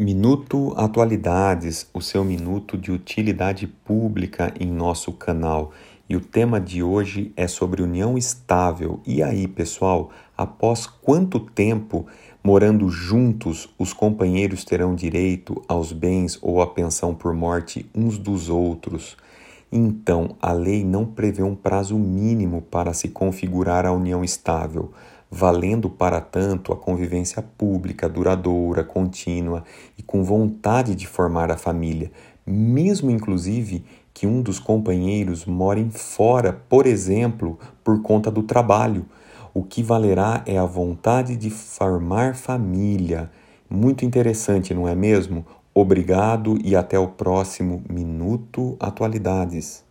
Minuto 0.00 0.74
Atualidades, 0.76 1.90
o 1.92 2.00
seu 2.00 2.24
minuto 2.24 2.78
de 2.78 2.92
utilidade 2.92 3.66
pública 3.66 4.54
em 4.60 4.70
nosso 4.70 5.10
canal. 5.10 5.72
E 6.08 6.14
o 6.14 6.20
tema 6.20 6.60
de 6.60 6.84
hoje 6.84 7.32
é 7.36 7.48
sobre 7.48 7.82
união 7.82 8.16
estável. 8.16 9.00
E 9.04 9.24
aí, 9.24 9.48
pessoal, 9.48 10.10
após 10.36 10.86
quanto 10.86 11.40
tempo 11.40 12.06
morando 12.44 12.88
juntos 12.88 13.68
os 13.76 13.92
companheiros 13.92 14.64
terão 14.64 14.94
direito 14.94 15.60
aos 15.66 15.90
bens 15.90 16.38
ou 16.40 16.62
à 16.62 16.68
pensão 16.68 17.12
por 17.12 17.34
morte 17.34 17.84
uns 17.92 18.18
dos 18.18 18.48
outros? 18.48 19.16
Então, 19.70 20.36
a 20.40 20.52
lei 20.52 20.84
não 20.84 21.04
prevê 21.06 21.42
um 21.42 21.56
prazo 21.56 21.98
mínimo 21.98 22.62
para 22.62 22.94
se 22.94 23.08
configurar 23.08 23.84
a 23.84 23.90
união 23.90 24.22
estável 24.22 24.92
valendo 25.30 25.90
para 25.90 26.20
tanto 26.20 26.72
a 26.72 26.76
convivência 26.76 27.42
pública, 27.42 28.08
duradoura, 28.08 28.82
contínua 28.82 29.64
e 29.96 30.02
com 30.02 30.22
vontade 30.24 30.94
de 30.94 31.06
formar 31.06 31.50
a 31.50 31.56
família, 31.56 32.10
mesmo 32.46 33.10
inclusive 33.10 33.84
que 34.14 34.26
um 34.26 34.42
dos 34.42 34.58
companheiros 34.58 35.44
more 35.44 35.88
fora, 35.90 36.52
por 36.68 36.86
exemplo, 36.86 37.58
por 37.84 38.02
conta 38.02 38.30
do 38.30 38.42
trabalho. 38.42 39.06
O 39.54 39.62
que 39.62 39.82
valerá 39.82 40.42
é 40.46 40.58
a 40.58 40.64
vontade 40.64 41.36
de 41.36 41.50
formar 41.50 42.34
família. 42.34 43.30
Muito 43.70 44.04
interessante, 44.04 44.74
não 44.74 44.88
é 44.88 44.94
mesmo? 44.94 45.44
Obrigado 45.74 46.58
e 46.64 46.74
até 46.74 46.98
o 46.98 47.08
próximo 47.08 47.82
Minuto 47.88 48.76
Atualidades. 48.80 49.87